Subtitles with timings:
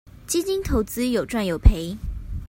[0.25, 1.95] 基金投資有賺有賠